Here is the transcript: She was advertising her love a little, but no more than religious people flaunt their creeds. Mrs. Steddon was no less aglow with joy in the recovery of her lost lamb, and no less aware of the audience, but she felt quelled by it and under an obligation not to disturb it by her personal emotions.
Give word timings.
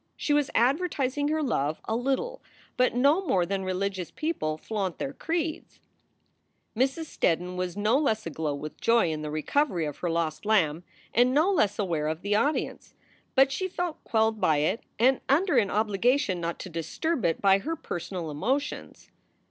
She 0.15 0.33
was 0.33 0.49
advertising 0.55 1.27
her 1.27 1.43
love 1.43 1.79
a 1.85 1.95
little, 1.95 2.41
but 2.75 2.95
no 2.95 3.23
more 3.23 3.45
than 3.45 3.63
religious 3.63 4.09
people 4.09 4.57
flaunt 4.57 4.97
their 4.97 5.13
creeds. 5.13 5.79
Mrs. 6.75 7.05
Steddon 7.05 7.55
was 7.55 7.77
no 7.77 7.99
less 7.99 8.25
aglow 8.25 8.55
with 8.55 8.81
joy 8.81 9.11
in 9.11 9.21
the 9.21 9.29
recovery 9.29 9.85
of 9.85 9.99
her 9.99 10.09
lost 10.09 10.43
lamb, 10.43 10.83
and 11.13 11.35
no 11.35 11.51
less 11.51 11.77
aware 11.77 12.07
of 12.07 12.23
the 12.23 12.33
audience, 12.35 12.95
but 13.35 13.51
she 13.51 13.67
felt 13.67 14.03
quelled 14.03 14.41
by 14.41 14.57
it 14.57 14.81
and 14.97 15.21
under 15.29 15.57
an 15.59 15.69
obligation 15.69 16.41
not 16.41 16.57
to 16.61 16.67
disturb 16.69 17.23
it 17.23 17.39
by 17.39 17.59
her 17.59 17.75
personal 17.75 18.31
emotions. 18.31 19.11